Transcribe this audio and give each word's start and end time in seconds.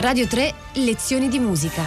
Radio 0.00 0.28
3 0.28 0.54
Lezioni 0.74 1.28
di 1.28 1.40
musica. 1.40 1.82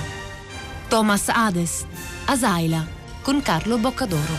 Thomas 0.89 1.29
Hades, 1.29 1.85
Asaila, 2.25 2.85
con 3.22 3.42
Carlo 3.42 3.77
Boccadoro. 3.77 4.33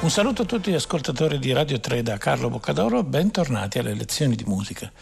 Un 0.00 0.10
saluto 0.10 0.42
a 0.42 0.44
tutti 0.44 0.70
gli 0.70 0.74
ascoltatori 0.74 1.40
di 1.40 1.52
Radio 1.52 1.80
3 1.80 2.04
da 2.04 2.16
Carlo 2.16 2.48
Boccadoro, 2.48 3.02
bentornati 3.02 3.80
alle 3.80 3.94
lezioni 3.94 4.36
di 4.36 4.44
musica. 4.44 4.92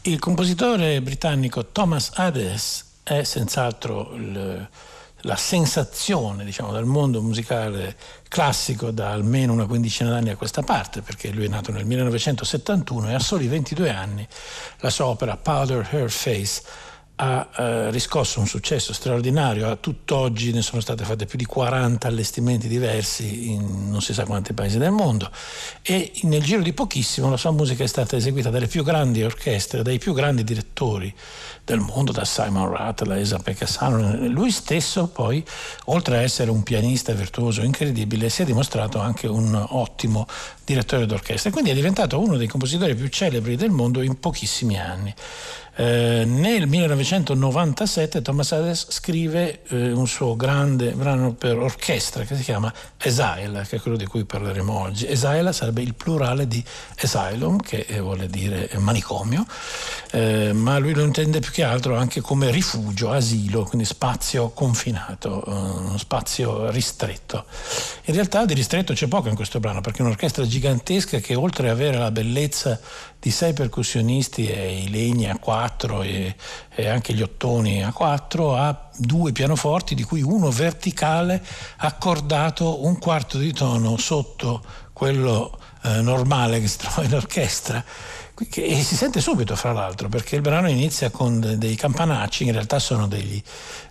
Il 0.00 0.18
compositore 0.18 1.02
britannico 1.02 1.66
Thomas 1.66 2.12
Hades 2.14 3.00
è 3.02 3.22
senz'altro 3.22 4.14
il, 4.14 4.66
la 5.22 5.36
sensazione 5.36 6.44
diciamo, 6.44 6.72
del 6.72 6.84
mondo 6.84 7.22
musicale 7.22 7.96
classico 8.28 8.90
da 8.90 9.10
almeno 9.10 9.52
una 9.52 9.66
quindicina 9.66 10.10
d'anni 10.10 10.30
a 10.30 10.36
questa 10.36 10.62
parte, 10.62 11.02
perché 11.02 11.30
lui 11.30 11.44
è 11.44 11.48
nato 11.48 11.72
nel 11.72 11.84
1971 11.84 13.10
e 13.10 13.14
a 13.14 13.18
soli 13.18 13.46
22 13.46 13.90
anni 13.90 14.26
la 14.78 14.90
sua 14.90 15.06
opera 15.06 15.36
Powder 15.36 15.86
Her 15.90 16.10
Face 16.10 16.62
ha 17.24 17.48
eh, 17.56 17.90
riscosso 17.92 18.40
un 18.40 18.48
successo 18.48 18.92
straordinario, 18.92 19.70
a 19.70 19.76
tutt'oggi 19.76 20.52
ne 20.52 20.60
sono 20.60 20.80
state 20.80 21.04
fatte 21.04 21.24
più 21.24 21.38
di 21.38 21.44
40 21.44 22.08
allestimenti 22.08 22.66
diversi 22.66 23.52
in 23.52 23.90
non 23.90 24.02
si 24.02 24.12
sa 24.12 24.24
quanti 24.24 24.54
paesi 24.54 24.78
del 24.78 24.90
mondo 24.90 25.30
e 25.82 26.10
nel 26.22 26.42
giro 26.42 26.62
di 26.62 26.72
pochissimo 26.72 27.30
la 27.30 27.36
sua 27.36 27.52
musica 27.52 27.84
è 27.84 27.86
stata 27.86 28.16
eseguita 28.16 28.50
dalle 28.50 28.66
più 28.66 28.82
grandi 28.82 29.22
orchestre, 29.22 29.82
dai 29.82 29.98
più 29.98 30.14
grandi 30.14 30.42
direttori 30.42 31.14
del 31.64 31.78
mondo, 31.78 32.10
da 32.10 32.24
Simon 32.24 32.70
Rattler, 32.70 33.18
Esa 33.18 33.38
Pekasano. 33.38 34.26
Lui 34.26 34.50
stesso 34.50 35.06
poi, 35.06 35.44
oltre 35.84 36.16
a 36.16 36.20
essere 36.22 36.50
un 36.50 36.64
pianista 36.64 37.12
virtuoso 37.12 37.62
incredibile, 37.62 38.30
si 38.30 38.42
è 38.42 38.44
dimostrato 38.44 38.98
anche 38.98 39.28
un 39.28 39.54
ottimo 39.54 40.26
direttore 40.64 41.06
d'orchestra 41.06 41.50
e 41.50 41.52
quindi 41.52 41.70
è 41.70 41.74
diventato 41.74 42.18
uno 42.18 42.36
dei 42.36 42.48
compositori 42.48 42.96
più 42.96 43.06
celebri 43.08 43.54
del 43.54 43.70
mondo 43.70 44.02
in 44.02 44.18
pochissimi 44.18 44.78
anni. 44.78 45.14
Eh, 45.74 46.24
nel 46.26 46.66
1997 46.66 48.20
Thomas 48.20 48.52
Hades 48.52 48.88
scrive 48.90 49.62
eh, 49.68 49.92
un 49.92 50.06
suo 50.06 50.36
grande 50.36 50.90
brano 50.90 51.32
per 51.32 51.56
orchestra 51.56 52.24
che 52.24 52.36
si 52.36 52.42
chiama 52.42 52.70
Esaila, 52.98 53.62
che 53.62 53.76
è 53.76 53.80
quello 53.80 53.96
di 53.96 54.04
cui 54.04 54.24
parleremo 54.24 54.70
oggi. 54.70 55.06
Esaila 55.08 55.50
sarebbe 55.50 55.80
il 55.80 55.94
plurale 55.94 56.46
di 56.46 56.62
asylum, 57.02 57.58
che 57.58 57.86
eh, 57.88 58.00
vuole 58.00 58.26
dire 58.26 58.68
manicomio, 58.76 59.46
eh, 60.10 60.52
ma 60.52 60.76
lui 60.76 60.92
lo 60.92 61.02
intende 61.02 61.40
più 61.40 61.50
che 61.50 61.62
altro 61.62 61.96
anche 61.96 62.20
come 62.20 62.50
rifugio, 62.50 63.10
asilo, 63.10 63.64
quindi 63.64 63.86
spazio 63.86 64.50
confinato, 64.50 65.42
uno 65.46 65.96
spazio 65.96 66.68
ristretto. 66.70 67.46
In 68.04 68.14
realtà 68.14 68.44
di 68.44 68.52
ristretto 68.52 68.92
c'è 68.92 69.06
poco 69.06 69.28
in 69.28 69.34
questo 69.34 69.58
brano, 69.58 69.80
perché 69.80 70.00
è 70.00 70.02
un'orchestra 70.02 70.46
gigantesca 70.46 71.18
che 71.18 71.34
oltre 71.34 71.70
ad 71.70 71.76
avere 71.76 71.96
la 71.96 72.10
bellezza 72.10 72.78
di 73.22 73.30
sei 73.30 73.52
percussionisti 73.52 74.48
e 74.48 74.82
i 74.82 74.90
legni 74.90 75.30
a 75.30 75.38
quattro 75.38 76.02
e, 76.02 76.34
e, 76.74 76.88
anche 76.88 77.14
gli 77.14 77.22
ottoni 77.22 77.84
a 77.84 77.92
quattro 77.92 78.56
ha 78.56 78.90
due 78.96 79.30
pianoforti 79.30 79.94
di 79.94 80.02
cui 80.02 80.22
uno 80.22 80.50
verticale 80.50 81.40
accordato 81.76 82.84
un 82.84 82.98
quarto 82.98 83.38
di 83.38 83.52
tono 83.52 83.96
sotto 83.96 84.60
quello 84.92 85.56
eh, 85.82 86.00
normale 86.00 86.60
che 86.60 86.68
si 86.68 86.78
trova 86.78 87.04
in 87.04 87.14
orchestra 87.14 87.84
e 88.54 88.82
si 88.82 88.96
sente 88.96 89.20
subito 89.20 89.54
fra 89.56 89.72
l'altro 89.72 90.08
perché 90.08 90.36
il 90.36 90.40
brano 90.40 90.68
inizia 90.68 91.10
con 91.10 91.54
dei 91.58 91.74
campanacci 91.76 92.44
in 92.44 92.52
realtà 92.52 92.78
sono 92.78 93.06
degli, 93.06 93.40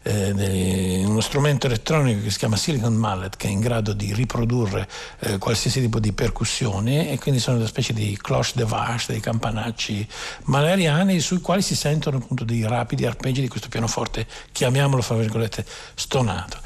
eh, 0.02 0.34
degli, 0.34 1.04
uno 1.06 1.22
strumento 1.22 1.68
elettronico 1.68 2.24
che 2.24 2.32
si 2.32 2.40
chiama 2.40 2.56
Silicon 2.56 2.94
Mallet 2.94 3.38
che 3.38 3.48
è 3.48 3.52
in 3.52 3.60
grado 3.60 3.94
di 3.94 4.14
riprodurre 4.14 4.88
eh, 5.20 5.38
qualsiasi 5.38 5.80
tipo 5.80 6.00
di 6.00 6.12
percussioni 6.12 7.10
e 7.10 7.20
quindi 7.20 7.40
sono 7.40 7.58
una 7.58 7.68
specie 7.68 7.94
di 7.94 8.18
cloche 8.20 8.54
de 8.56 8.66
vache 8.66 9.06
dei 9.10 9.20
campanacci 9.20 10.08
maleriani 10.46 11.20
sui 11.20 11.40
quali 11.40 11.62
si 11.62 11.76
sentono 11.76 12.18
appunto 12.18 12.44
dei 12.44 12.68
rapidi 12.68 13.06
arpeggi 13.06 13.42
di 13.42 13.48
questo 13.48 13.70
pianoforte 13.70 14.26
chiamiamolo 14.52 15.02
fra 15.04 15.16
virgolette 15.16 15.64
stonato 15.94 16.60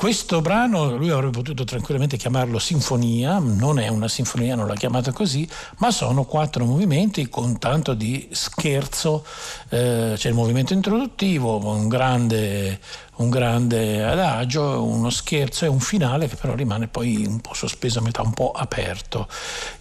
questo 0.00 0.40
brano 0.40 0.96
lui 0.96 1.10
avrebbe 1.10 1.32
potuto 1.32 1.64
tranquillamente 1.64 2.16
chiamarlo 2.16 2.58
sinfonia, 2.58 3.38
non 3.38 3.78
è 3.78 3.88
una 3.88 4.08
sinfonia, 4.08 4.54
non 4.54 4.66
l'ha 4.66 4.74
chiamata 4.74 5.12
così, 5.12 5.46
ma 5.76 5.90
sono 5.90 6.24
quattro 6.24 6.64
movimenti 6.64 7.28
con 7.28 7.58
tanto 7.58 7.92
di 7.92 8.26
scherzo, 8.30 9.26
eh, 9.68 10.14
c'è 10.16 10.28
il 10.30 10.34
movimento 10.34 10.72
introduttivo, 10.72 11.58
un 11.58 11.86
grande, 11.88 12.80
un 13.16 13.28
grande 13.28 14.02
adagio, 14.02 14.82
uno 14.82 15.10
scherzo 15.10 15.66
e 15.66 15.68
un 15.68 15.80
finale 15.80 16.28
che 16.28 16.36
però 16.36 16.54
rimane 16.54 16.88
poi 16.88 17.26
un 17.26 17.42
po' 17.42 17.52
sospeso 17.52 17.98
a 17.98 18.02
metà, 18.02 18.22
un 18.22 18.32
po' 18.32 18.52
aperto. 18.52 19.28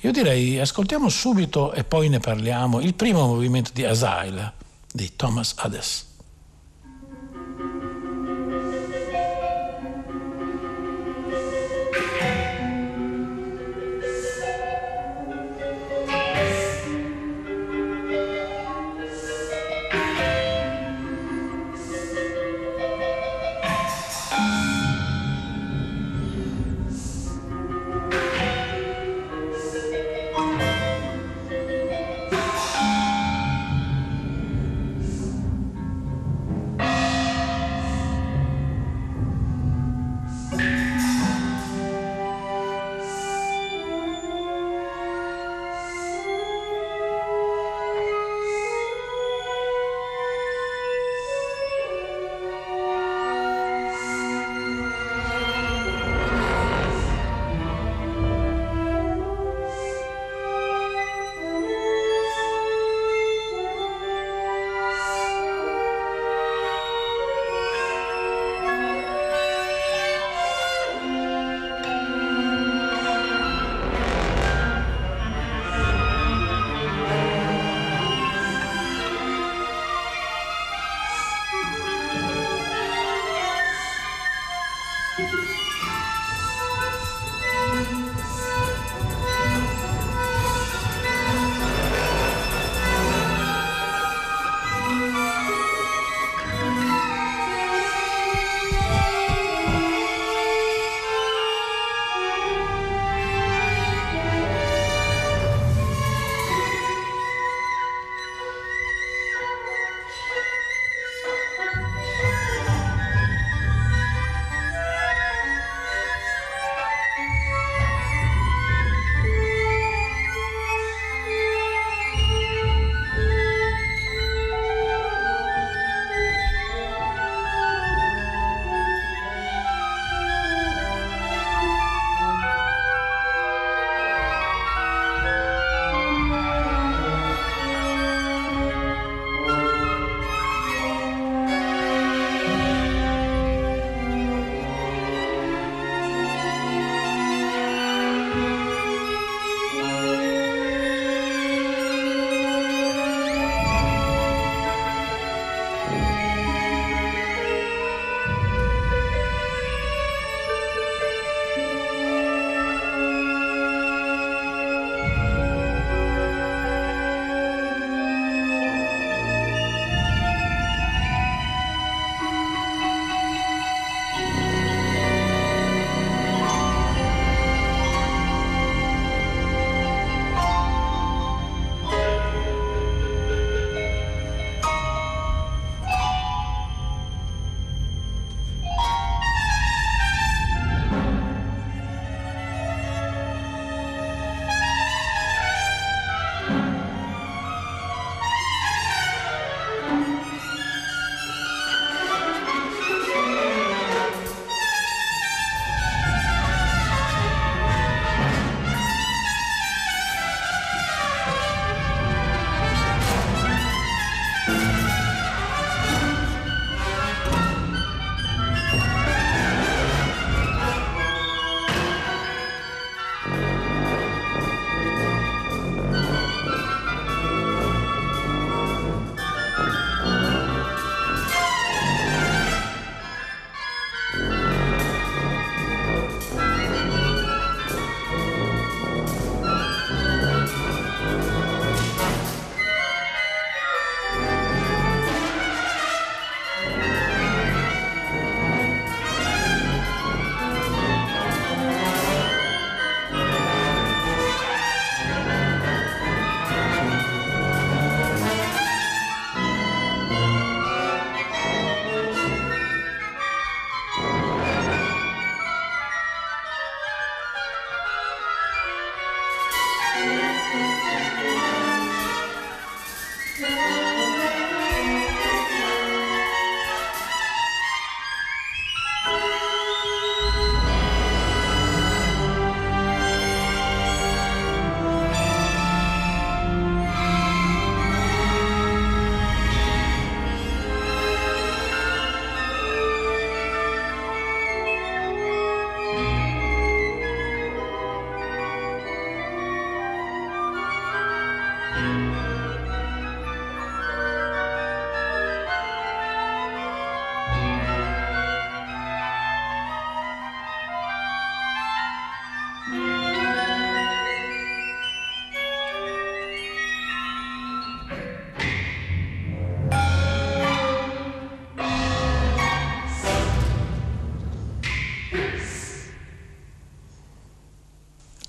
Io 0.02 0.12
direi 0.12 0.60
ascoltiamo 0.60 1.08
subito 1.08 1.72
e 1.72 1.86
poi 1.86 2.10
ne 2.10 2.20
parliamo 2.20 2.82
il 2.82 2.94
primo 2.94 3.26
movimento 3.26 3.72
di 3.74 3.86
Asile 3.86 4.52
di 4.92 5.16
Thomas 5.16 5.54
Hades. 5.56 6.09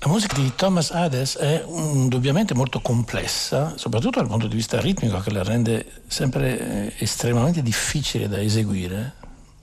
La 0.03 0.09
musica 0.09 0.35
di 0.35 0.51
Thomas 0.55 0.89
Hades 0.89 1.37
è 1.37 1.63
indubbiamente 1.67 2.55
molto 2.55 2.79
complessa, 2.79 3.77
soprattutto 3.77 4.17
dal 4.17 4.27
punto 4.27 4.47
di 4.47 4.55
vista 4.55 4.81
ritmico, 4.81 5.19
che 5.19 5.29
la 5.29 5.43
rende 5.43 6.01
sempre 6.07 6.87
eh, 6.87 6.93
estremamente 6.97 7.61
difficile 7.61 8.27
da 8.27 8.41
eseguire, 8.41 9.13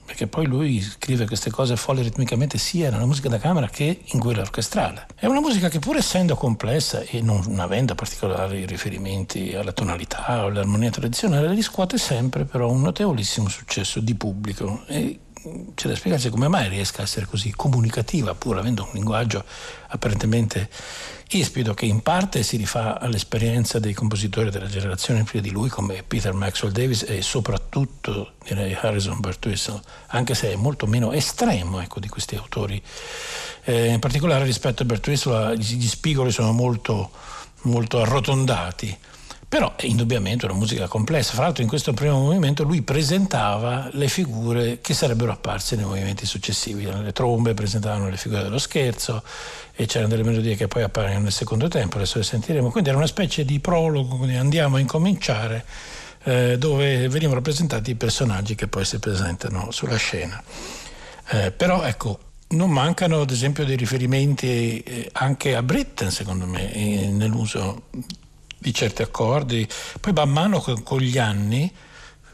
perché 0.05 0.27
poi 0.27 0.45
lui 0.45 0.79
scrive 0.79 1.27
queste 1.27 1.49
cose 1.49 1.75
folli 1.75 2.03
ritmicamente 2.03 2.57
sia 2.57 2.89
nella 2.89 3.05
musica 3.05 3.27
da 3.27 3.37
camera 3.37 3.67
che 3.67 3.99
in 4.01 4.19
quella 4.21 4.39
orchestrale. 4.39 5.07
È 5.13 5.25
una 5.25 5.41
musica 5.41 5.67
che 5.67 5.79
pur 5.79 5.97
essendo 5.97 6.37
complessa 6.37 7.01
e 7.01 7.19
non 7.19 7.59
avendo 7.59 7.93
particolari 7.93 8.65
riferimenti 8.65 9.53
alla 9.55 9.73
tonalità 9.73 10.45
o 10.45 10.47
all'armonia 10.47 10.89
tradizionale, 10.89 11.53
riscuote 11.53 11.97
sempre 11.97 12.45
però 12.45 12.71
un 12.71 12.79
notevolissimo 12.79 13.49
successo 13.49 13.99
di 13.99 14.15
pubblico 14.15 14.85
e 14.87 15.19
c'è 15.75 15.87
da 15.87 15.95
spiegarsi 15.95 16.29
come 16.29 16.47
mai 16.47 16.67
riesca 16.69 17.01
a 17.01 17.03
essere 17.03 17.25
così 17.25 17.51
comunicativa, 17.51 18.35
pur 18.35 18.57
avendo 18.57 18.83
un 18.83 18.89
linguaggio 18.93 19.43
apparentemente 19.87 20.69
ispido, 21.31 21.73
che 21.73 21.85
in 21.85 22.01
parte 22.01 22.43
si 22.43 22.57
rifà 22.57 22.99
all'esperienza 22.99 23.79
dei 23.79 23.93
compositori 23.93 24.49
della 24.49 24.67
generazione 24.67 25.23
prima 25.23 25.43
di 25.43 25.51
lui, 25.51 25.69
come 25.69 26.03
Peter 26.03 26.33
Maxwell 26.33 26.71
Davis 26.71 27.03
e 27.07 27.21
soprattutto 27.21 28.33
direi 28.43 28.73
Harrison 28.73 29.19
Birtwistle, 29.19 29.81
anche 30.07 30.33
se 30.33 30.51
è 30.51 30.55
molto 30.55 30.87
meno 30.87 31.11
estremo 31.11 31.79
ecco, 31.81 31.99
di 31.99 32.07
questi 32.07 32.35
autori. 32.35 32.81
Eh, 33.63 33.87
in 33.87 33.99
particolare 33.99 34.43
rispetto 34.43 34.83
a 34.83 34.85
Birtwistle 34.85 35.57
gli 35.57 35.87
spigoli 35.87 36.31
sono 36.31 36.51
molto, 36.51 37.11
molto 37.61 38.01
arrotondati 38.01 38.97
però 39.49 39.75
è 39.75 39.87
indubbiamente 39.87 40.45
una 40.45 40.53
musica 40.53 40.87
complessa. 40.87 41.33
Fra 41.33 41.45
l'altro 41.45 41.63
in 41.63 41.69
questo 41.69 41.91
primo 41.91 42.19
movimento 42.19 42.63
lui 42.63 42.83
presentava 42.83 43.89
le 43.93 44.07
figure 44.07 44.77
che 44.79 44.93
sarebbero 44.93 45.31
apparse 45.31 45.75
nei 45.75 45.85
movimenti 45.85 46.27
successivi. 46.27 46.83
Le 46.83 47.11
trombe 47.13 47.55
presentavano 47.55 48.09
le 48.09 48.17
figure 48.17 48.43
dello 48.43 48.59
scherzo 48.59 49.23
e 49.73 49.87
c'erano 49.87 50.11
delle 50.11 50.21
melodie 50.21 50.55
che 50.55 50.67
poi 50.67 50.83
appaiono 50.83 51.23
nel 51.23 51.31
secondo 51.31 51.67
tempo, 51.67 51.95
adesso 51.95 52.19
le 52.19 52.25
sentiremo. 52.25 52.69
Quindi 52.69 52.89
era 52.89 52.97
una 52.99 53.07
specie 53.07 53.43
di 53.43 53.59
prologo, 53.59 54.17
quindi 54.17 54.35
andiamo 54.35 54.75
a 54.75 54.79
incominciare, 54.79 55.65
eh, 56.25 56.59
dove 56.59 57.07
venivano 57.07 57.35
rappresentati 57.35 57.89
i 57.89 57.95
personaggi 57.95 58.53
che 58.53 58.67
poi 58.67 58.85
si 58.85 58.99
presentano 58.99 59.71
sulla 59.71 59.97
scena. 59.97 60.43
Eh, 61.31 61.49
però 61.49 61.81
ecco, 61.81 62.19
non 62.49 62.69
mancano 62.69 63.21
ad 63.21 63.31
esempio 63.31 63.65
dei 63.65 63.77
riferimenti 63.77 64.79
eh, 64.81 65.09
anche 65.13 65.55
a 65.55 65.63
Britten, 65.63 66.11
secondo 66.11 66.45
me, 66.45 67.09
nell'uso 67.09 67.85
di 68.59 68.73
certi 68.73 69.01
accordi. 69.01 69.67
Poi 69.99 70.13
man 70.13 70.29
mano 70.29 70.59
con, 70.59 70.99
gli 70.99 71.17
anni 71.17 71.73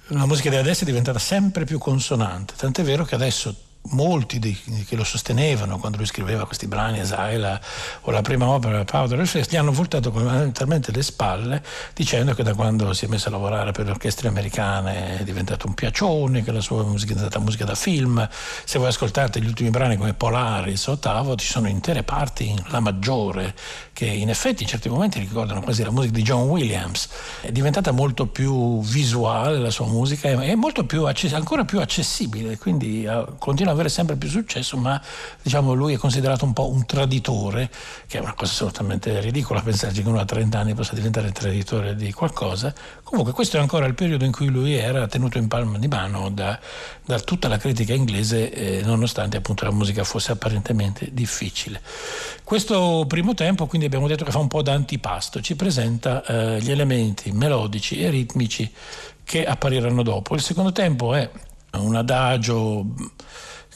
la 0.09 0.25
musica 0.25 0.49
di 0.49 0.55
adesso 0.57 0.83
è 0.83 0.85
diventata 0.85 1.17
sempre 1.17 1.65
più 1.65 1.79
consonante, 1.79 2.53
tant'è 2.55 2.83
vero 2.83 3.05
che 3.05 3.15
adesso 3.15 3.55
molti 3.89 4.39
di, 4.39 4.57
che 4.87 4.95
lo 4.95 5.03
sostenevano 5.03 5.77
quando 5.77 5.97
lui 5.97 6.05
scriveva 6.05 6.45
questi 6.45 6.67
brani, 6.67 6.99
Esaila 6.99 7.59
o 8.01 8.11
la 8.11 8.21
prima 8.21 8.47
opera, 8.47 8.83
Powder 8.83 9.19
and 9.19 9.27
Fest, 9.27 9.51
gli 9.51 9.55
hanno 9.55 9.71
voltato 9.71 10.11
fondamentalmente 10.11 10.91
le 10.91 11.03
spalle 11.03 11.63
dicendo 11.93 12.33
che 12.33 12.43
da 12.43 12.53
quando 12.53 12.93
si 12.93 13.05
è 13.05 13.07
messo 13.07 13.27
a 13.27 13.31
lavorare 13.31 13.71
per 13.71 13.85
le 13.85 13.91
orchestre 13.91 14.27
americane 14.27 15.19
è 15.19 15.23
diventato 15.23 15.67
un 15.67 15.73
piacione, 15.73 16.43
che 16.43 16.51
la 16.51 16.61
sua 16.61 16.83
musica 16.83 17.13
è 17.13 17.17
stata 17.17 17.39
musica 17.39 17.65
da 17.65 17.75
film. 17.75 18.27
Se 18.63 18.79
voi 18.79 18.87
ascoltate 18.87 19.39
gli 19.39 19.47
ultimi 19.47 19.69
brani 19.69 19.97
come 19.97 20.13
Polaris 20.13 20.87
o 20.87 20.93
Ottavo, 20.93 21.35
ci 21.35 21.47
sono 21.47 21.67
intere 21.67 22.03
parti 22.03 22.49
in 22.49 22.63
La 22.67 22.79
maggiore 22.79 23.53
che 23.93 24.05
in 24.05 24.29
effetti 24.29 24.63
in 24.63 24.69
certi 24.69 24.89
momenti 24.89 25.19
ricordano 25.19 25.61
quasi 25.61 25.83
la 25.83 25.91
musica 25.91 26.13
di 26.13 26.21
John 26.21 26.49
Williams. 26.49 27.07
È 27.41 27.51
diventata 27.51 27.91
molto 27.91 28.25
più 28.27 28.81
visuale 28.81 29.57
la 29.57 29.69
sua 29.69 29.85
musica, 29.85 30.29
è 30.29 30.55
molto 30.55 30.85
più 30.85 31.05
ancora 31.05 31.63
più 31.63 31.79
accessibile, 31.79 32.57
quindi 32.57 33.05
uh, 33.05 33.35
continua 33.37 33.73
avere 33.75 33.89
sempre 33.89 34.15
più 34.15 34.27
successo, 34.29 34.77
ma 34.77 34.99
diciamo 35.41 35.73
lui 35.73 35.93
è 35.93 35.97
considerato 35.97 36.45
un 36.45 36.53
po' 36.53 36.69
un 36.69 36.85
traditore, 36.85 37.69
che 38.07 38.17
è 38.17 38.21
una 38.21 38.33
cosa 38.33 38.51
assolutamente 38.51 39.19
ridicola 39.19 39.61
pensarci 39.61 40.01
che 40.01 40.09
uno 40.09 40.19
a 40.19 40.25
30 40.25 40.59
anni 40.59 40.73
possa 40.73 40.95
diventare 40.95 41.31
traditore 41.31 41.95
di 41.95 42.11
qualcosa. 42.11 42.73
Comunque 43.03 43.33
questo 43.33 43.57
è 43.57 43.59
ancora 43.59 43.85
il 43.85 43.93
periodo 43.93 44.25
in 44.25 44.31
cui 44.31 44.47
lui 44.47 44.73
era 44.73 45.07
tenuto 45.07 45.37
in 45.37 45.47
palma 45.47 45.77
di 45.77 45.87
mano 45.87 46.29
da, 46.29 46.59
da 47.05 47.19
tutta 47.19 47.47
la 47.47 47.57
critica 47.57 47.93
inglese, 47.93 48.51
eh, 48.51 48.81
nonostante 48.83 49.37
appunto 49.37 49.65
la 49.65 49.71
musica 49.71 50.03
fosse 50.03 50.31
apparentemente 50.31 51.09
difficile. 51.11 51.81
Questo 52.43 53.05
primo 53.07 53.33
tempo 53.33 53.67
quindi 53.67 53.85
abbiamo 53.85 54.07
detto 54.07 54.25
che 54.25 54.31
fa 54.31 54.39
un 54.39 54.47
po' 54.47 54.61
da 54.61 54.73
antipasto, 54.73 55.41
ci 55.41 55.55
presenta 55.55 56.23
eh, 56.25 56.61
gli 56.61 56.71
elementi 56.71 57.31
melodici 57.31 58.01
e 58.01 58.09
ritmici 58.09 58.71
che 59.23 59.45
appariranno 59.45 60.03
dopo. 60.03 60.35
Il 60.35 60.41
secondo 60.41 60.71
tempo 60.71 61.13
è 61.13 61.29
un 61.73 61.95
adagio 61.95 62.85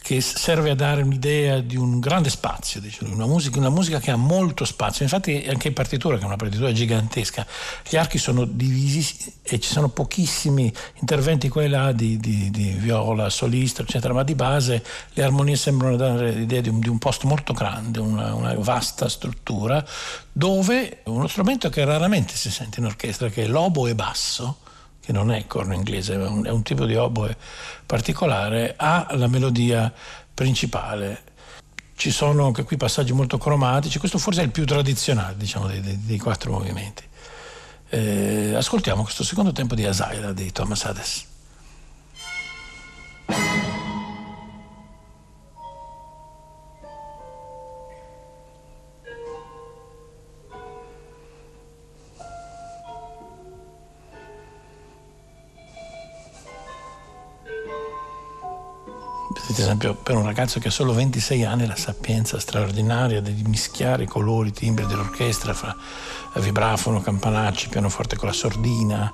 che 0.10 0.22
serve 0.22 0.72
a 0.72 0.76
dare 0.76 1.04
un'idea 1.04 1.60
di 1.60 1.76
un 1.76 2.00
grande 2.00 2.32
spazio, 2.32 2.82
diciamo, 2.82 3.14
una, 3.14 3.28
musica, 3.28 3.60
una, 3.60 3.70
musica, 3.70 4.00
che 4.00 4.10
ha 4.10 4.16
molto 4.16 4.66
spazio. 4.66 5.04
Infatti 5.04 5.46
anche 5.48 5.68
in 5.68 5.76
partitura, 5.76 6.16
che 6.16 6.24
è 6.24 6.26
una 6.26 6.36
partitura 6.36 6.72
gigantesca, 6.72 7.46
gli 7.88 7.96
archi 7.96 8.18
sono 8.18 8.46
divisi 8.46 9.32
e 9.44 9.60
ci 9.60 9.70
sono 9.70 9.90
pochissimi 9.90 10.74
interventi 10.96 11.48
qua 11.48 11.62
e 11.62 11.68
là 11.68 11.92
di, 11.92 12.18
di, 12.18 12.50
di 12.50 12.70
viola, 12.72 13.30
solista, 13.30 13.84
eccetera, 13.84 14.12
ma 14.12 14.24
di 14.24 14.34
base 14.34 14.84
le 15.14 15.22
armonie 15.22 15.56
sembrano 15.56 15.96
dare 15.96 16.32
l'idea 16.32 16.62
di 16.62 16.70
un, 16.70 16.80
di 16.80 16.90
un 16.90 16.98
posto 16.98 17.28
molto 17.28 17.54
grande, 17.54 18.00
una, 18.00 18.34
una 18.34 18.56
vasta 18.56 19.08
struttura, 19.10 19.86
dove 20.32 21.02
uno 21.04 21.28
strumento 21.28 21.70
che 21.70 21.86
raramente 21.86 22.36
si 22.36 22.50
sente 22.50 22.80
in 22.80 22.88
orchestra, 22.88 23.30
che 23.30 23.44
è 23.44 23.48
l'obo 23.48 23.86
e 23.86 23.94
basso, 23.94 24.58
che 25.10 25.16
non 25.16 25.32
è 25.32 25.48
corno 25.48 25.74
inglese, 25.74 26.14
è 26.14 26.18
un, 26.18 26.46
è 26.46 26.52
un 26.52 26.62
tipo 26.62 26.86
di 26.86 26.96
oboe 26.96 27.36
particolare, 27.84 28.76
ha 28.78 29.08
la 29.14 29.26
melodia 29.26 29.92
principale. 30.32 31.24
Ci 31.96 32.12
sono 32.12 32.46
anche 32.46 32.64
qui 32.64 32.78
passaggi 32.78 33.12
molto 33.12 33.40
cromatici, 33.40 33.98
questo 33.98 34.20
forse 34.20 34.42
è 34.42 34.44
il 34.44 34.52
più 34.52 34.68
tradizionale 34.68 35.36
diciamo, 35.36 35.66
dei, 35.66 35.82
dei, 35.82 36.00
dei 36.06 36.20
quattro 36.20 36.52
movimenti. 36.52 37.02
Eh, 37.90 38.54
ascoltiamo 38.54 39.02
questo 39.02 39.24
secondo 39.24 39.52
tempo 39.52 39.74
di 39.74 39.84
Asaila 39.84 40.32
di 40.32 40.52
Thomas 40.52 40.86
Hades. 40.86 41.29
Ad 59.60 59.66
esempio 59.66 59.94
per 59.94 60.16
un 60.16 60.24
ragazzo 60.24 60.60
che 60.60 60.70
ha 60.70 60.72
solo 60.72 60.94
26 60.94 61.44
anni 61.44 61.68
la 61.68 61.76
sapienza 61.76 62.40
straordinaria 62.40 63.20
di 63.20 63.44
mischiare 63.46 64.04
i 64.04 64.08
colori, 64.08 64.50
i 64.50 64.54
timbri 64.54 64.86
dell'orchestra 64.86 65.54
fra 65.54 65.76
vibrafono, 66.36 67.02
campanacci, 67.02 67.68
pianoforte 67.68 68.16
con 68.16 68.30
la 68.30 68.34
sordina 68.34 69.14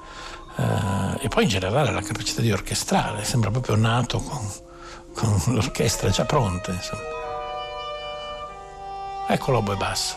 eh, 0.56 1.24
e 1.26 1.28
poi 1.30 1.44
in 1.44 1.50
generale 1.50 1.92
la 1.92 2.02
capacità 2.02 2.42
di 2.42 2.52
orchestrare, 2.52 3.24
sembra 3.24 3.50
proprio 3.50 3.76
nato 3.76 4.20
con, 4.20 4.48
con 5.14 5.42
l'orchestra 5.56 6.10
già 6.10 6.26
pronta. 6.26 6.72
Insomma. 6.72 7.02
Ecco 9.28 9.52
l'oboe 9.52 9.76
basso. 9.76 10.16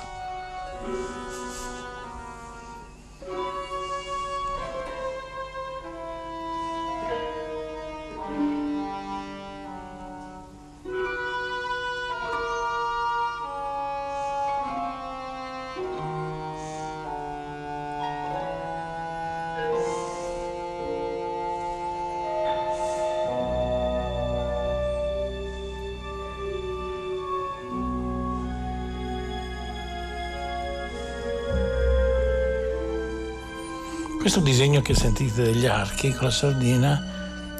Questo 34.38 34.56
disegno 34.56 34.82
che 34.82 34.94
sentite 34.94 35.42
degli 35.42 35.66
archi 35.66 36.12
con 36.12 36.26
la 36.26 36.30
sardina 36.30 37.04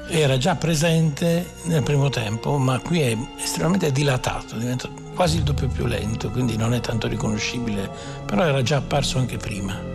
era 0.07 0.37
già 0.37 0.55
presente 0.55 1.55
nel 1.63 1.83
primo 1.83 2.07
tempo, 2.07 2.57
ma 2.57 2.79
qui 2.79 3.01
è 3.01 3.17
estremamente 3.37 3.91
dilatato, 3.91 4.55
diventa 4.55 4.87
quasi 5.13 5.35
il 5.35 5.43
doppio 5.43 5.67
più 5.67 5.85
lento, 5.87 6.29
quindi 6.29 6.55
non 6.55 6.73
è 6.73 6.79
tanto 6.79 7.09
riconoscibile, 7.09 7.91
però 8.25 8.45
era 8.45 8.61
già 8.61 8.77
apparso 8.77 9.17
anche 9.17 9.35
prima. 9.35 9.88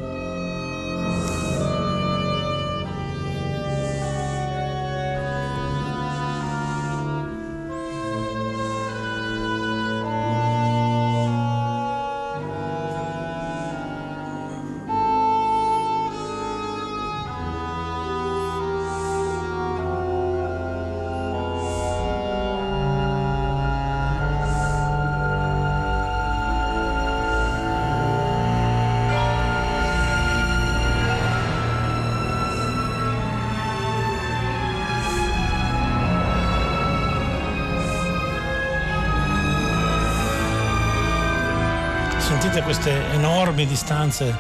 Enormi 43.54 43.66
distanze 43.66 44.36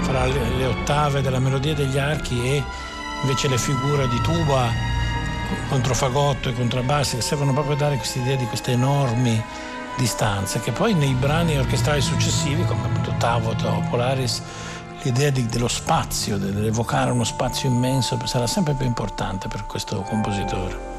fra 0.00 0.24
le, 0.24 0.64
ottave 0.64 1.20
della 1.20 1.38
melodia 1.38 1.74
degli 1.74 1.98
archi 1.98 2.42
e 2.42 2.64
invece 3.20 3.48
le 3.48 3.58
figure 3.58 4.08
di 4.08 4.20
tuba 4.22 4.70
contro 5.68 5.94
fagotto 5.94 6.48
e 6.48 6.54
contrabbassi 6.54 7.16
che 7.16 7.22
servono 7.22 7.52
proprio 7.52 7.74
a 7.74 7.78
dare 7.78 7.96
questa 7.96 8.18
idea 8.18 8.36
di 8.36 8.46
queste 8.46 8.72
enormi 8.72 9.42
distanze 9.96 10.60
che 10.60 10.72
poi 10.72 10.94
nei 10.94 11.12
brani 11.12 11.58
orchestrali 11.58 12.00
successivi 12.00 12.64
come 12.64 12.84
appunto 12.84 13.14
Tavot 13.18 13.62
o 13.64 13.84
Polaris 13.90 14.42
l'idea 15.02 15.30
di, 15.30 15.46
dello 15.46 15.68
spazio, 15.68 16.38
dell'evocare 16.38 17.10
uno 17.10 17.24
spazio 17.24 17.68
immenso 17.68 18.18
sarà 18.24 18.46
sempre 18.46 18.74
più 18.74 18.86
importante 18.86 19.48
per 19.48 19.66
questo 19.66 20.00
compositore. 20.02 20.97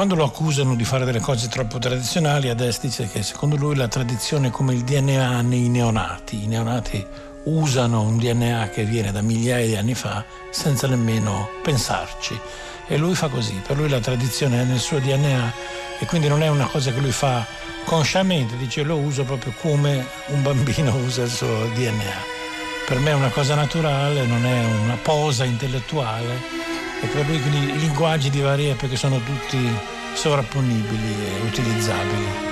Quando 0.00 0.16
lo 0.16 0.24
accusano 0.24 0.76
di 0.76 0.84
fare 0.84 1.04
delle 1.04 1.20
cose 1.20 1.48
troppo 1.48 1.78
tradizionali, 1.78 2.48
Ades 2.48 2.80
dice 2.80 3.06
che 3.06 3.22
secondo 3.22 3.56
lui 3.56 3.76
la 3.76 3.86
tradizione 3.86 4.48
è 4.48 4.50
come 4.50 4.72
il 4.72 4.82
DNA 4.82 5.42
nei 5.42 5.68
neonati. 5.68 6.44
I 6.44 6.46
neonati 6.46 7.06
usano 7.44 8.00
un 8.00 8.16
DNA 8.16 8.70
che 8.70 8.84
viene 8.84 9.12
da 9.12 9.20
migliaia 9.20 9.66
di 9.66 9.76
anni 9.76 9.94
fa 9.94 10.24
senza 10.50 10.86
nemmeno 10.86 11.50
pensarci. 11.62 12.34
E 12.86 12.96
lui 12.96 13.14
fa 13.14 13.28
così, 13.28 13.52
per 13.66 13.76
lui 13.76 13.90
la 13.90 14.00
tradizione 14.00 14.62
è 14.62 14.64
nel 14.64 14.78
suo 14.78 15.00
DNA 15.00 15.52
e 15.98 16.06
quindi 16.06 16.28
non 16.28 16.42
è 16.42 16.48
una 16.48 16.66
cosa 16.66 16.92
che 16.92 17.00
lui 17.00 17.12
fa 17.12 17.44
consciamente, 17.84 18.56
dice 18.56 18.82
lo 18.82 18.96
uso 18.96 19.24
proprio 19.24 19.52
come 19.60 20.06
un 20.28 20.40
bambino 20.40 20.94
usa 21.04 21.24
il 21.24 21.30
suo 21.30 21.66
DNA. 21.74 22.38
Per 22.86 22.98
me 23.00 23.10
è 23.10 23.14
una 23.14 23.28
cosa 23.28 23.54
naturale, 23.54 24.24
non 24.24 24.46
è 24.46 24.64
una 24.64 24.96
posa 24.96 25.44
intellettuale 25.44 26.69
e 27.02 27.06
per 27.06 27.28
i 27.28 27.78
linguaggi 27.78 28.30
di 28.30 28.40
varie 28.40 28.74
perché 28.74 28.96
sono 28.96 29.18
tutti 29.18 29.58
sovrapponibili 30.14 31.14
e 31.26 31.40
utilizzabili. 31.46 32.49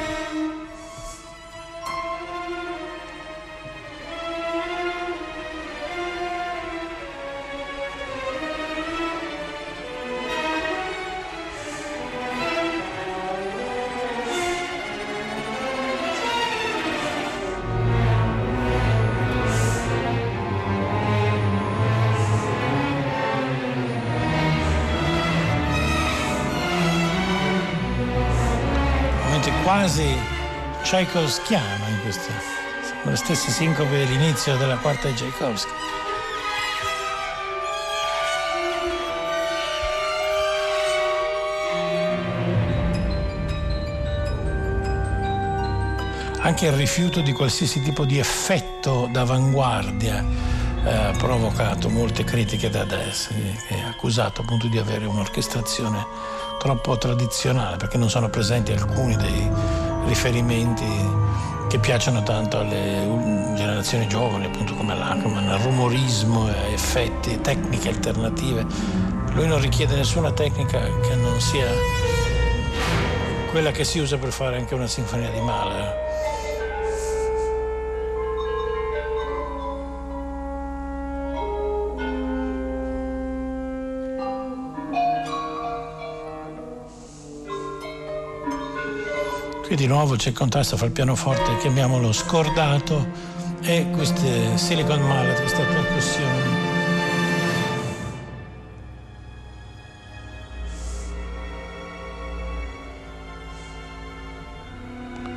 Tchaikovskiano 30.83 31.89
in 31.89 32.01
questo. 32.03 32.31
Sono 32.83 33.11
le 33.11 33.17
stesse 33.17 33.51
sincope 33.51 33.91
dell'inizio 33.91 34.57
della 34.57 34.77
quarta 34.77 35.09
di 35.09 35.15
Tchaikovsky. 35.15 35.71
Anche 46.41 46.67
il 46.67 46.73
rifiuto 46.73 47.21
di 47.21 47.33
qualsiasi 47.33 47.83
tipo 47.83 48.07
di 48.07 48.19
effetto 48.19 49.09
d'avanguardia 49.13 50.25
eh, 50.85 50.91
ha 50.91 51.11
provocato 51.11 51.91
molte 51.91 52.25
critiche 52.25 52.71
da 52.71 52.81
adesso, 52.81 53.35
che 53.35 53.75
è 53.75 53.81
accusato 53.81 54.41
appunto 54.41 54.67
di 54.69 54.79
avere 54.79 55.05
un'orchestrazione 55.05 56.07
troppo 56.59 56.97
tradizionale 56.97 57.77
perché 57.77 57.99
non 57.99 58.09
sono 58.09 58.31
presenti 58.31 58.73
alcuni 58.73 59.17
dei 59.17 59.51
riferimenti 60.09 60.87
che 61.69 61.79
piacciono 61.79 62.23
tanto 62.23 62.59
alle 62.59 63.55
generazioni 63.55 64.09
giovani, 64.09 64.47
appunto 64.47 64.75
come 64.75 64.97
l'Ackerman, 64.97 65.49
al 65.49 65.59
rumorismo, 65.59 66.49
effetti, 66.73 67.41
tecniche 67.41 67.91
alternative. 67.91 68.67
Lui 69.35 69.47
non 69.47 69.61
richiede 69.61 69.95
nessuna 69.95 70.33
tecnica 70.33 70.81
che 70.81 71.15
non 71.15 71.39
sia 71.41 71.67
quella 73.51 73.71
che 73.71 73.85
si 73.85 73.99
usa 73.99 74.17
per 74.17 74.33
fare 74.33 74.57
anche 74.57 74.75
una 74.75 74.87
sinfonia 74.87 75.31
di 75.31 75.41
Mahler. 75.41 76.08
Qui 89.69 89.77
di 89.77 89.87
nuovo 89.87 90.17
c'è 90.17 90.31
il 90.31 90.35
contrasto 90.35 90.79
fra 90.79 90.87
il 90.87 90.93
pianoforte, 90.93 91.59
chiamiamolo 91.59 92.11
scordato, 92.11 93.07
e 93.61 93.87
queste 93.91 94.57
silicon 94.57 95.03
mallet, 95.03 95.39
queste 95.39 95.63
percussioni. 95.63 96.67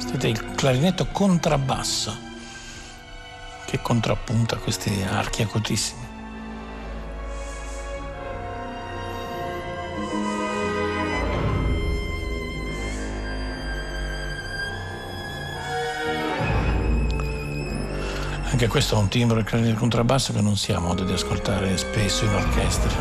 Vedete 0.06 0.28
il 0.30 0.56
clarinetto 0.56 1.08
contrabbasso 1.08 2.18
che 3.66 3.82
contrappunta 3.82 4.56
questi 4.56 5.06
archi 5.10 5.42
acutissimi. 5.42 6.11
Anche 18.62 18.74
questo 18.74 18.94
è 18.94 19.00
un 19.00 19.08
timbro 19.08 19.42
del 19.42 19.74
contrabbasso 19.74 20.34
che 20.34 20.42
non 20.42 20.56
si 20.56 20.72
ha 20.72 20.78
modo 20.78 21.04
di 21.04 21.12
ascoltare 21.14 21.76
spesso 21.78 22.26
in 22.26 22.34
orchestra. 22.36 22.92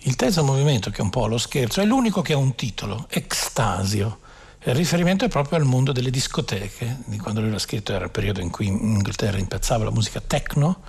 Il 0.00 0.16
terzo 0.16 0.44
movimento, 0.44 0.90
che 0.90 0.98
è 0.98 1.00
un 1.00 1.08
po' 1.08 1.26
lo 1.28 1.38
scherzo, 1.38 1.80
è 1.80 1.86
l'unico 1.86 2.20
che 2.20 2.34
ha 2.34 2.36
un 2.36 2.54
titolo, 2.54 3.06
Extasio. 3.08 4.24
Il 4.64 4.74
riferimento 4.74 5.24
è 5.24 5.28
proprio 5.28 5.58
al 5.58 5.64
mondo 5.64 5.92
delle 5.92 6.10
discoteche, 6.10 6.98
di 7.04 7.18
quando 7.18 7.40
lui 7.40 7.50
l'ha 7.50 7.58
scritto 7.58 7.92
era 7.92 8.04
il 8.04 8.10
periodo 8.10 8.40
in 8.40 8.50
cui 8.50 8.66
in 8.66 8.78
Inghilterra 8.80 9.38
impiazzava 9.38 9.84
la 9.84 9.92
musica 9.92 10.20
techno 10.20 10.80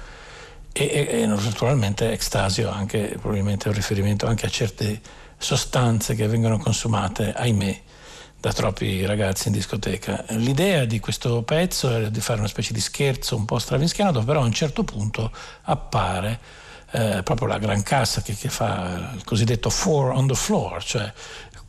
e, 0.72 0.84
e, 0.84 1.22
e 1.22 1.26
naturalmente 1.26 2.12
Extasio 2.12 2.70
anche 2.70 3.18
probabilmente 3.20 3.68
un 3.68 3.76
riferimento 3.76 4.26
anche 4.26 4.46
a 4.46 4.50
certe 4.50 5.00
sostanze 5.38 6.16
che 6.16 6.28
vengono 6.28 6.58
consumate, 6.58 7.34
ahimè, 7.34 7.82
da 8.40 8.54
troppi 8.54 9.06
ragazzi 9.06 9.48
in 9.48 9.54
discoteca. 9.54 10.26
L'idea 10.30 10.86
di 10.86 11.00
questo 11.00 11.42
pezzo 11.44 11.90
era 11.90 12.10
di 12.10 12.22
fare 12.22 12.40
una 12.40 12.48
specie 12.48 12.74
di 12.74 12.80
scherzo 12.80 13.36
un 13.36 13.46
po' 13.46 13.60
stravinschiano, 13.60 14.12
dove 14.12 14.26
però 14.26 14.42
a 14.42 14.46
un 14.46 14.54
certo 14.54 14.84
punto 14.84 15.32
appare 15.64 16.40
eh, 16.92 17.22
proprio 17.24 17.48
la 17.48 17.58
gran 17.58 17.84
cassa 17.84 18.22
che, 18.22 18.36
che, 18.36 18.50
fa 18.50 19.12
il 19.16 19.24
cosiddetto 19.24 19.70
four 19.70 20.12
on 20.12 20.28
the 20.28 20.36
floor, 20.36 20.84
cioè 20.84 21.12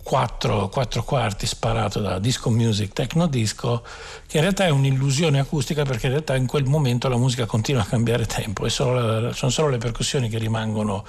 quattro, 0.02 0.68
quattro 0.68 1.02
quarti 1.02 1.46
sparato 1.46 2.00
da 2.00 2.18
disco 2.18 2.50
music, 2.50 2.92
techno 2.92 3.26
disco, 3.26 3.82
che 4.26 4.38
in 4.38 4.42
realtà 4.42 4.64
è 4.64 4.70
un'illusione 4.70 5.38
acustica 5.38 5.84
perché 5.84 6.06
in 6.06 6.12
realtà 6.12 6.34
in 6.34 6.46
quel 6.46 6.64
momento 6.64 7.08
la 7.08 7.16
musica 7.16 7.44
continua 7.44 7.82
a 7.82 7.84
cambiare 7.84 8.24
tempo 8.24 8.64
e 8.64 8.70
solo, 8.70 9.32
sono 9.32 9.50
solo 9.50 9.68
le 9.68 9.78
percussioni 9.78 10.28
che 10.28 10.38
rimangono 10.38 11.04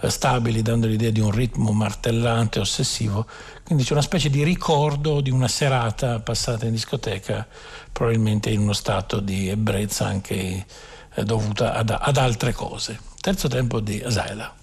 eh, 0.00 0.10
stabili 0.10 0.60
dando 0.60 0.86
l'idea 0.86 1.10
di 1.10 1.20
un 1.20 1.30
ritmo 1.30 1.72
martellante, 1.72 2.60
ossessivo. 2.60 3.26
Quindi 3.64 3.84
c'è 3.84 3.92
una 3.92 4.02
specie 4.02 4.28
di 4.28 4.42
ricordo 4.42 5.20
di 5.20 5.30
una 5.30 5.48
serata 5.48 6.20
passata 6.20 6.66
in 6.66 6.72
discoteca, 6.72 7.46
probabilmente 7.90 8.50
in 8.50 8.60
uno 8.60 8.74
stato 8.74 9.20
di 9.20 9.48
ebbrezza 9.48 10.06
anche 10.06 10.66
eh, 11.14 11.24
dovuta 11.24 11.74
ad, 11.74 11.96
ad 11.98 12.16
altre 12.16 12.52
cose. 12.52 13.00
Terzo 13.20 13.48
tempo 13.48 13.80
di 13.80 14.02
Asaila. 14.02 14.60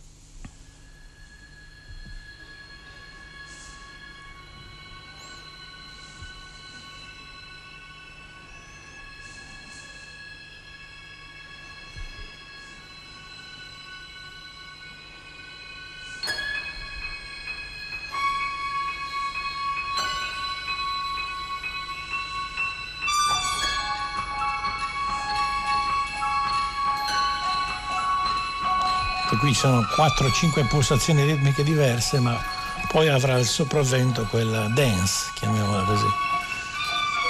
Sono 29.59 29.81
4-5 29.81 30.67
pulsazioni 30.67 31.25
ritmiche 31.25 31.65
diverse, 31.65 32.21
ma 32.21 32.41
poi 32.87 33.09
avrà 33.09 33.37
il 33.37 33.45
sopravvento 33.45 34.25
quella 34.29 34.67
dance, 34.69 35.31
chiamiamola 35.33 35.83
così. 35.83 36.05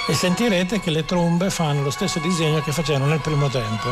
E 0.06 0.14
sentirete 0.14 0.78
che 0.78 0.90
le 0.90 1.04
trombe 1.04 1.50
fanno 1.50 1.82
lo 1.82 1.90
stesso 1.90 2.20
disegno 2.20 2.62
che 2.62 2.70
facevano 2.70 3.06
nel 3.06 3.18
primo 3.18 3.48
tempo. 3.48 3.88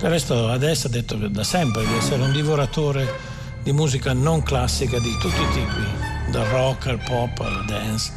Del 0.00 0.10
resto 0.10 0.48
adesso 0.48 0.88
ha 0.88 0.90
detto 0.90 1.14
da 1.14 1.44
sempre 1.44 1.86
di 1.86 1.94
essere 1.94 2.20
un 2.20 2.32
divoratore 2.32 3.34
di 3.62 3.70
musica 3.70 4.12
non 4.12 4.42
classica 4.42 4.98
di 4.98 5.16
tutti 5.18 5.40
i 5.40 5.48
tipi, 5.52 6.05
dal 6.32 6.46
rock 6.50 6.86
al 6.86 6.98
pop 6.98 7.40
al 7.40 7.66
dance. 7.66 8.12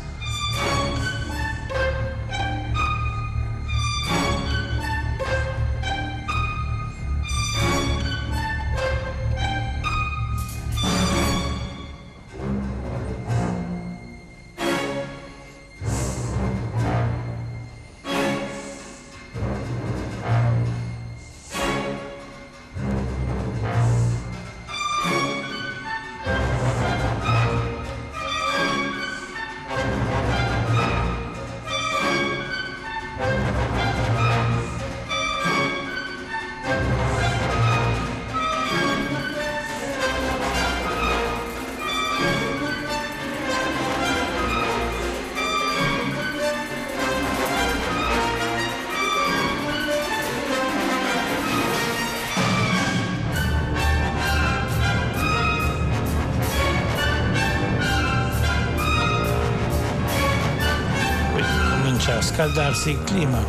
Scaldarsi 62.39 62.91
il 62.91 63.03
clima. 63.03 63.43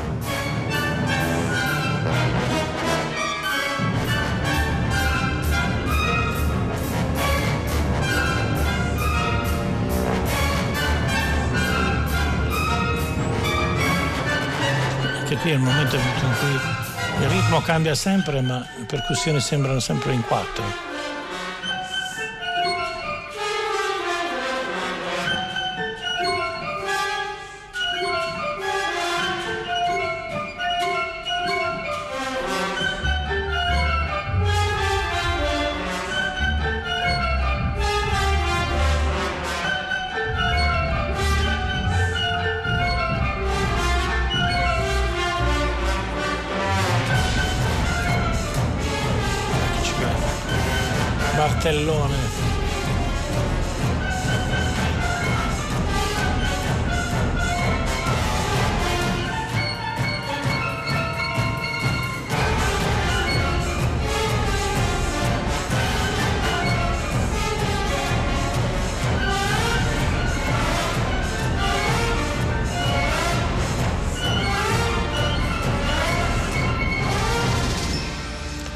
Qui 15.40 15.50
è 15.50 15.54
il 15.54 15.60
momento 15.60 15.96
in 15.96 16.02
cui 16.38 17.22
il 17.22 17.28
ritmo 17.30 17.62
cambia 17.62 17.94
sempre 17.94 18.42
ma 18.42 18.58
le 18.76 18.84
percussioni 18.84 19.40
sembrano 19.40 19.78
sempre 19.78 20.12
in 20.12 20.22
quattro. 20.22 20.89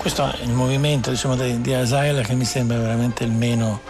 Questo 0.05 0.31
è 0.31 0.43
il 0.43 0.53
movimento 0.53 1.09
diciamo, 1.09 1.35
di, 1.35 1.63
di 1.63 1.73
Asaila 1.73 2.21
che 2.21 2.35
mi 2.35 2.45
sembra 2.45 2.77
veramente 2.77 3.25
il 3.25 3.31
meno 3.31 3.81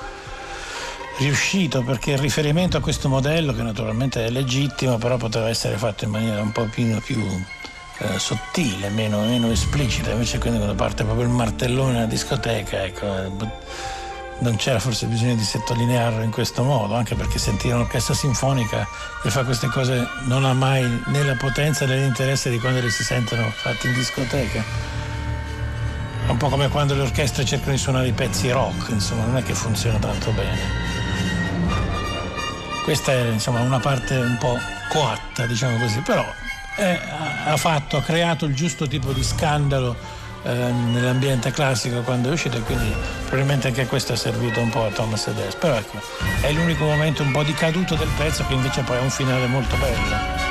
riuscito 1.19 1.83
perché 1.83 2.13
il 2.13 2.19
riferimento 2.19 2.77
a 2.77 2.81
questo 2.81 3.09
modello 3.09 3.53
che 3.53 3.63
naturalmente 3.63 4.25
è 4.25 4.31
legittimo 4.31 4.97
però 4.97 5.17
poteva 5.17 5.49
essere 5.49 5.77
fatto 5.77 6.05
in 6.05 6.11
maniera 6.11 6.41
un 6.41 6.53
po' 6.53 6.67
più, 6.67 7.01
più 7.03 7.21
eh, 7.99 8.17
sottile, 8.21 8.91
meno, 8.91 9.23
meno, 9.23 9.51
esplicita. 9.51 10.13
Invece 10.13 10.39
quindi 10.39 10.59
quando 10.59 10.77
parte 10.77 11.03
proprio 11.03 11.27
il 11.27 11.33
martellone 11.33 11.95
nella 11.95 12.07
discoteca 12.07 12.85
ecco, 12.85 13.07
non 14.39 14.55
c'era 14.55 14.79
forse 14.79 15.07
bisogno 15.07 15.35
di 15.35 15.43
sottolinearlo 15.43 16.23
in 16.23 16.31
questo 16.31 16.63
modo 16.63 16.95
anche 16.95 17.17
perché 17.17 17.41
sentire 17.41 17.75
un'orchestra 17.75 18.15
sinfonica 18.15 18.87
che 19.21 19.31
fa 19.31 19.43
queste 19.43 19.67
cose 19.67 20.07
non 20.27 20.45
ha 20.45 20.53
mai 20.53 20.85
né 21.07 21.25
la 21.25 21.35
potenza 21.35 21.87
né 21.87 21.97
l'interesse 21.97 22.51
di 22.51 22.61
quando 22.61 22.81
le 22.81 22.91
si 22.91 23.03
sentono 23.03 23.51
fatte 23.51 23.89
in 23.89 23.95
discoteca 23.95 25.04
è 26.27 26.31
un 26.31 26.37
po' 26.37 26.49
come 26.49 26.69
quando 26.69 26.95
le 26.95 27.03
orchestre 27.03 27.45
cercano 27.45 27.73
di 27.73 27.79
suonare 27.79 28.09
i 28.09 28.13
pezzi 28.13 28.51
rock, 28.51 28.91
insomma, 28.91 29.25
non 29.25 29.37
è 29.37 29.43
che 29.43 29.55
funziona 29.55 29.99
tanto 29.99 30.31
bene. 30.33 30.83
Questa 32.83 33.13
è 33.13 33.29
insomma, 33.29 33.61
una 33.61 33.79
parte 33.79 34.17
un 34.17 34.37
po' 34.39 34.59
coatta, 34.89 35.47
diciamo 35.47 35.79
così, 35.79 36.01
però 36.01 36.25
è, 36.77 36.99
ha 37.47 37.57
fatto, 37.57 37.97
ha 37.97 38.03
creato 38.03 38.47
il 38.47 38.55
giusto 38.55 38.87
tipo 38.87 39.13
di 39.13 39.23
scandalo 39.23 39.97
eh, 40.45 40.53
nell'ambiente 40.53 41.51
classico 41.51 42.01
quando 42.03 42.29
è 42.29 42.33
uscito 42.33 42.57
e 42.57 42.61
quindi 42.61 42.93
probabilmente 43.25 43.69
anche 43.69 43.87
questo 43.87 44.13
è 44.13 44.17
servito 44.17 44.61
un 44.61 44.71
po' 44.71 44.87
a 44.87 44.91
Thomas 44.91 45.27
Edes. 45.27 45.55
Però 45.55 45.75
ecco, 45.75 46.01
è 46.41 46.53
l'unico 46.53 46.85
momento 46.85 47.23
un 47.23 47.33
po' 47.33 47.43
di 47.43 47.55
caduto 47.55 47.95
del 47.95 48.11
pezzo 48.17 48.45
che 48.47 48.55
invece 48.55 48.83
poi 48.83 48.97
ha 48.97 49.01
un 49.01 49.11
finale 49.11 49.47
molto 49.47 49.77
bello. 49.77 50.44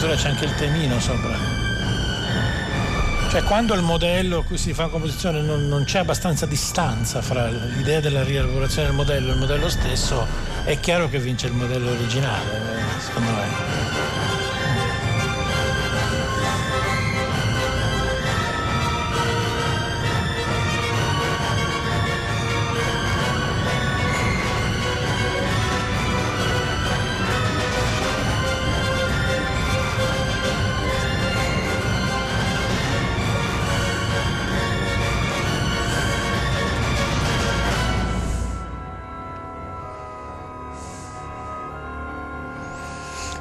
Addirittura 0.00 0.14
c'è 0.14 0.28
anche 0.28 0.44
il 0.46 0.54
temino 0.54 0.98
sopra. 0.98 1.36
Cioè 3.28 3.42
quando 3.44 3.74
il 3.74 3.82
modello 3.82 4.38
a 4.38 4.44
cui 4.44 4.56
si 4.56 4.72
fa 4.72 4.88
composizione 4.88 5.40
non, 5.40 5.68
non 5.68 5.84
c'è 5.84 5.98
abbastanza 5.98 6.46
distanza 6.46 7.20
fra 7.20 7.48
l'idea 7.48 8.00
della 8.00 8.24
rielaborazione 8.24 8.88
del 8.88 8.96
modello 8.96 9.28
e 9.28 9.32
il 9.32 9.38
modello 9.38 9.68
stesso, 9.68 10.26
è 10.64 10.80
chiaro 10.80 11.08
che 11.08 11.18
vince 11.18 11.46
il 11.46 11.52
modello 11.52 11.90
originale, 11.90 12.48
secondo 12.98 13.30
me. 13.30 14.29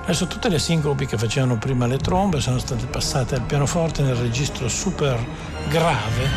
Adesso 0.10 0.26
tutte 0.26 0.50
le 0.50 0.58
sincopi 0.58 1.06
che 1.06 1.19
facevano 1.19 1.60
prima 1.60 1.86
le 1.86 1.98
trombe 1.98 2.41
sono 2.41 2.58
state 2.58 2.88
passate 2.88 3.36
al 3.36 3.43
pianoforte 3.43 4.02
nel 4.02 4.15
registro 4.15 4.67
super 4.67 5.24
grave. 5.67 6.28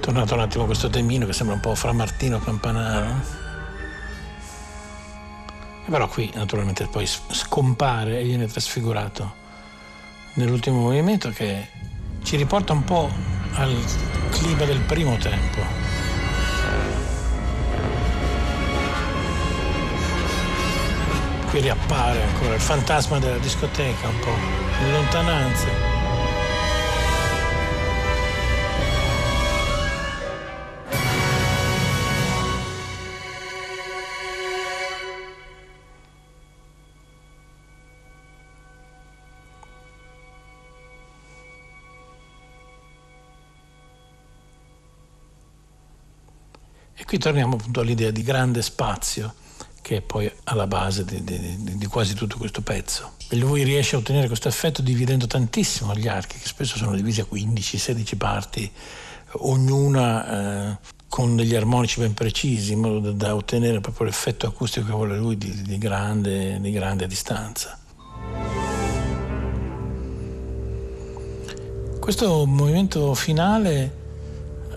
Tornato 0.00 0.34
un 0.34 0.40
attimo 0.40 0.64
questo 0.64 0.90
temino 0.90 1.26
che 1.26 1.32
sembra 1.32 1.54
un 1.54 1.60
po' 1.60 1.76
fra 1.76 1.92
Martino 1.92 2.40
Campanaro. 2.40 3.14
però 5.88 6.08
qui 6.08 6.28
naturalmente 6.34 6.88
poi 6.88 7.06
scompare 7.06 8.18
e 8.18 8.24
viene 8.24 8.48
trasfigurato 8.48 9.32
nell'ultimo 10.34 10.80
movimento 10.80 11.30
che 11.30 11.68
ci 12.24 12.34
riporta 12.34 12.72
un 12.72 12.82
po' 12.82 13.08
al 13.52 14.15
clima 14.38 14.64
del 14.64 14.80
primo 14.80 15.16
tempo. 15.16 15.60
Qui 21.48 21.60
riappare 21.60 22.22
ancora 22.22 22.54
il 22.54 22.60
fantasma 22.60 23.18
della 23.18 23.38
discoteca 23.38 24.08
un 24.08 24.18
po' 24.18 24.36
in 24.84 24.92
lontananza. 24.92 25.95
Qui 47.04 47.18
torniamo 47.18 47.56
appunto 47.56 47.80
all'idea 47.80 48.10
di 48.10 48.22
grande 48.22 48.62
spazio 48.62 49.34
che 49.86 49.98
è 49.98 50.00
poi 50.00 50.28
alla 50.44 50.66
base 50.66 51.04
di, 51.04 51.22
di, 51.22 51.76
di, 51.76 51.86
quasi 51.86 52.14
tutto 52.14 52.38
questo 52.38 52.60
pezzo. 52.60 53.12
E 53.28 53.36
lui 53.36 53.62
riesce 53.62 53.94
a 53.94 54.00
ottenere 54.00 54.26
questo 54.26 54.48
effetto 54.48 54.82
dividendo 54.82 55.28
tantissimo 55.28 55.94
gli 55.94 56.08
archi, 56.08 56.38
che 56.38 56.48
spesso 56.48 56.76
sono 56.76 56.96
divisi 56.96 57.20
a 57.20 57.26
15-16 57.30 58.16
parti, 58.16 58.68
ognuna 59.34 60.72
eh, 60.72 60.78
con 61.08 61.36
degli 61.36 61.54
armonici 61.54 62.00
ben 62.00 62.14
precisi, 62.14 62.72
in 62.72 62.80
modo 62.80 62.98
da, 62.98 63.12
da 63.12 63.36
ottenere 63.36 63.78
proprio 63.80 64.06
l'effetto 64.06 64.48
acustico 64.48 64.86
che 64.86 64.92
vuole 64.92 65.16
lui 65.16 65.38
di, 65.38 65.62
di 65.62 65.78
grande, 65.78 66.58
di 66.60 66.72
grande 66.72 67.06
distanza. 67.06 67.78
Questo 72.00 72.44
movimento 72.44 73.14
finale 73.14 74.05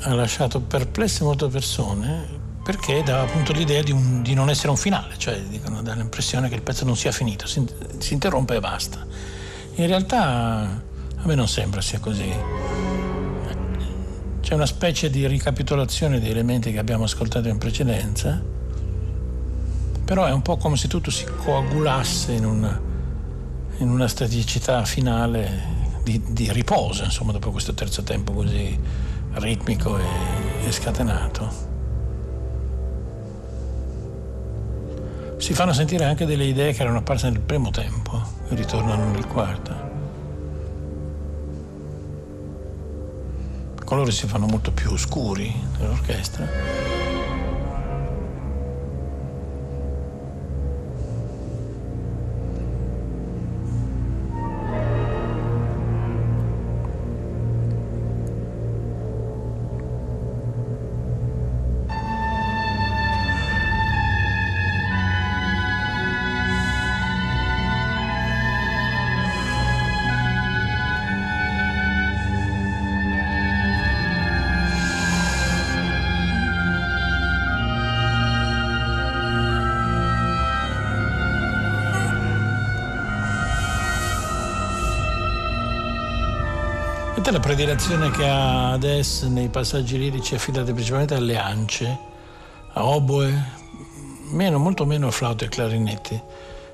ha 0.01 0.13
lasciato 0.13 0.61
perplesse 0.61 1.23
molte 1.23 1.47
persone 1.47 2.47
perché 2.63 3.01
dà 3.03 3.21
appunto 3.21 3.51
l'idea 3.51 3.81
di, 3.81 3.91
un, 3.91 4.21
di, 4.21 4.33
non 4.33 4.49
essere 4.49 4.69
un 4.69 4.77
finale, 4.77 5.17
cioè 5.17 5.41
dicono, 5.41 5.81
dà 5.81 5.95
l'impressione 5.95 6.49
che 6.49 6.55
il 6.55 6.61
pezzo 6.61 6.85
non 6.85 6.95
sia 6.95 7.11
finito, 7.11 7.47
si, 7.47 7.65
si 7.97 8.13
interrompe 8.13 8.55
e 8.55 8.59
basta. 8.59 9.05
In 9.75 9.87
realtà 9.87 10.83
a 11.15 11.25
me 11.25 11.35
non 11.35 11.47
sembra 11.47 11.81
sia 11.81 11.99
così. 11.99 12.31
C'è 14.41 14.53
una 14.53 14.67
specie 14.67 15.09
di 15.09 15.25
ricapitolazione 15.25 16.19
di 16.19 16.29
elementi 16.29 16.71
che 16.71 16.77
abbiamo 16.77 17.05
ascoltato 17.05 17.47
in 17.47 17.57
precedenza, 17.57 18.39
però 20.05 20.25
è 20.25 20.31
un 20.31 20.41
po' 20.43 20.57
come 20.57 20.77
se 20.77 20.87
tutto 20.87 21.09
si 21.09 21.25
coagulasse 21.25 22.33
in 22.33 22.45
una, 22.45 22.79
in 23.77 23.89
una 23.89 24.07
staticità 24.07 24.85
finale 24.85 25.77
di, 26.03 26.21
di 26.27 26.51
riposo, 26.51 27.03
insomma, 27.03 27.31
dopo 27.31 27.49
questo 27.49 27.73
terzo 27.73 28.03
tempo 28.03 28.31
così 28.31 29.07
ritmico 29.39 29.97
e, 29.97 30.03
e 30.65 30.71
scatenato. 30.71 31.67
Si 35.37 35.53
fanno 35.53 35.73
sentire 35.73 36.03
anche 36.03 36.25
delle 36.25 36.43
idee 36.43 36.73
che 36.73 36.81
erano 36.81 36.97
apparse 36.97 37.29
nel 37.29 37.39
primo 37.39 37.71
tempo 37.71 38.21
e 38.49 38.55
ritornano 38.55 39.09
nel 39.11 39.25
quarto. 39.25 39.87
I 43.81 43.85
colori 43.85 44.11
si 44.11 44.27
fanno 44.27 44.45
molto 44.47 44.71
più 44.71 44.95
scuri 44.97 45.51
nell'orchestra. 45.79 46.88
Vedete 87.29 87.47
la 87.47 87.53
predilezione 87.53 88.09
che 88.09 88.27
ha 88.27 88.71
adesso 88.71 89.29
nei 89.29 89.49
passaggi 89.49 89.99
lirici 89.99 90.33
affidati 90.33 90.71
principalmente 90.71 91.13
alle 91.13 91.37
ance, 91.37 91.99
a 92.73 92.83
oboe, 92.83 93.51
meno, 94.31 94.57
molto 94.57 94.83
meno 94.83 95.05
a 95.05 95.11
flauto 95.11 95.43
e 95.43 95.47
clarinetti. 95.47 96.19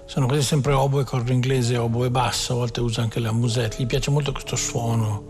Sono 0.05 0.27
quasi 0.27 0.43
sempre 0.43 0.71
oboe, 0.71 1.03
corno 1.03 1.33
inglese, 1.33 1.75
oboe 1.75 2.09
basso, 2.09 2.53
a 2.53 2.55
volte 2.55 2.79
usa 2.79 3.01
anche 3.01 3.19
la 3.19 3.33
musette. 3.33 3.83
Gli 3.83 3.85
piace 3.85 4.11
molto 4.11 4.31
questo 4.31 4.55
suono 4.55 5.23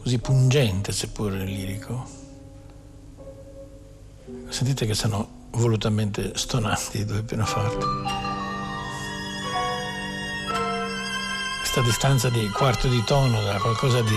così 0.00 0.18
pungente, 0.20 0.92
seppur 0.92 1.32
lirico. 1.32 2.06
Sentite 4.48 4.86
che 4.86 4.94
sono 4.94 5.48
volutamente 5.56 6.30
stonati 6.36 7.00
i 7.00 7.04
due 7.04 7.22
pianoforti. 7.22 8.25
Questa 11.76 11.82
distanza 11.82 12.30
di 12.30 12.48
quarto 12.48 12.88
di 12.88 13.04
tono 13.04 13.42
da 13.42 13.58
qualcosa 13.58 14.00
di 14.00 14.16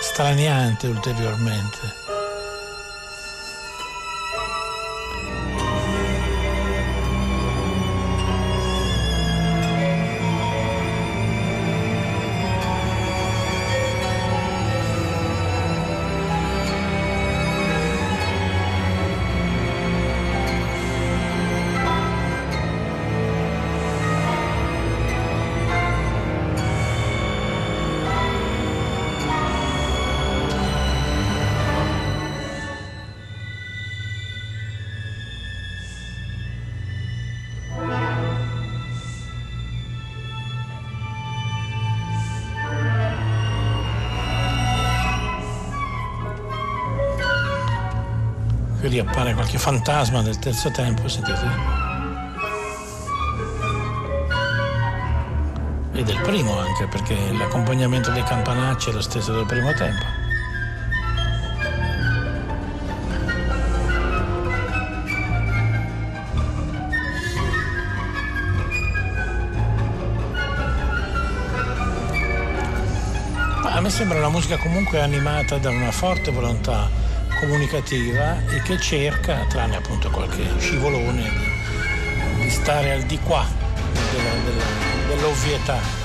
straniante 0.00 0.86
ulteriormente. 0.86 2.19
Riappare 48.90 49.34
qualche 49.34 49.58
fantasma 49.58 50.20
del 50.20 50.38
terzo 50.38 50.70
tempo, 50.70 51.08
sentite? 51.08 51.78
E 55.92 56.02
del 56.02 56.20
primo 56.20 56.58
anche, 56.58 56.86
perché 56.86 57.16
l'accompagnamento 57.32 58.10
dei 58.10 58.22
campanacci 58.22 58.90
è 58.90 58.92
lo 58.92 59.00
stesso 59.00 59.32
del 59.32 59.46
primo 59.46 59.72
tempo. 59.72 60.18
a 73.72 73.82
me 73.82 73.88
sembra 73.88 74.18
una 74.18 74.28
musica 74.28 74.58
comunque 74.58 75.00
animata 75.00 75.56
da 75.56 75.70
una 75.70 75.90
forte 75.90 76.30
volontà 76.30 76.99
comunicativa 77.40 78.36
e 78.48 78.60
che 78.60 78.78
cerca, 78.78 79.46
tranne 79.48 79.76
appunto 79.76 80.10
qualche 80.10 80.44
scivolone, 80.58 81.30
di, 82.36 82.50
stare 82.50 82.92
al 82.92 83.02
di 83.04 83.18
qua 83.18 83.46
della, 84.12 84.34
della, 84.44 84.64
dell'ovvietà. 85.08 85.99